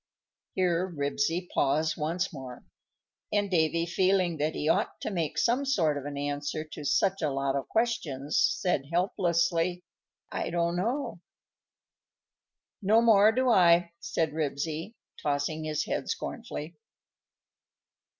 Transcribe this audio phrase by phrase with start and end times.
[0.55, 2.63] _Here Ribsy paused once more,
[3.31, 7.21] and Davy, feeling that he ought to make some sort of an answer to such
[7.21, 9.83] a lot of questions, said helplessly,
[10.31, 11.21] "I don't know."
[12.81, 16.75] "No more do I," said Ribsy, tossing his head scornfully.